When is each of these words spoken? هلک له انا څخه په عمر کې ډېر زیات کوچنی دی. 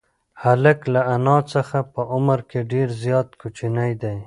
هلک 0.43 0.79
له 0.93 1.01
انا 1.15 1.37
څخه 1.53 1.77
په 1.93 2.01
عمر 2.13 2.39
کې 2.49 2.59
ډېر 2.71 2.87
زیات 3.03 3.29
کوچنی 3.41 3.91
دی. 4.01 4.17